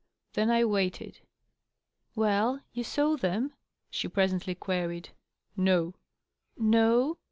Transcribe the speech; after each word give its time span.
Then 0.33 0.49
I 0.49 0.65
waited." 0.65 1.19
Well, 2.15 2.61
you 2.73 2.83
saw 2.83 3.17
them?" 3.17 3.53
she 3.91 4.07
presently 4.07 4.55
queried. 4.55 5.09
"No."" 5.55 5.93
No 6.57 7.19